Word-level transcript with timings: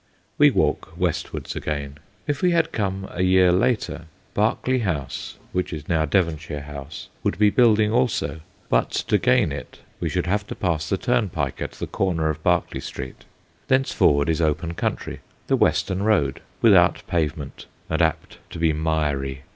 We 0.39 0.49
walk 0.49 0.93
westwards 0.97 1.55
again. 1.55 1.99
If 2.25 2.41
we 2.41 2.49
had 2.49 2.71
come 2.71 3.07
a 3.11 3.21
year 3.21 3.51
later 3.51 4.05
Berkeley 4.33 4.79
House, 4.79 5.37
which 5.51 5.71
is 5.71 5.87
now 5.87 6.05
Devonshire 6.05 6.61
House, 6.63 7.09
would 7.21 7.37
be 7.37 7.51
building 7.51 7.91
also, 7.91 8.39
but 8.67 8.89
to 8.89 9.19
gain 9.19 9.51
it 9.51 9.77
we 9.99 10.09
should 10.09 10.25
have 10.25 10.47
to 10.47 10.55
pass 10.55 10.89
the 10.89 10.97
turnpike 10.97 11.61
at 11.61 11.73
the 11.73 11.85
corner 11.85 12.31
of 12.31 12.41
Berkeley 12.41 12.79
Street. 12.81 13.25
Thenceforward 13.67 14.27
is 14.27 14.41
open 14.41 14.73
country, 14.73 15.19
the 15.45 15.55
Western 15.55 16.01
Road, 16.01 16.41
without 16.63 17.03
pavement 17.05 17.67
and 17.87 18.01
apt 18.01 18.39
to 18.49 18.57
be 18.57 18.73
miry. 18.73 19.43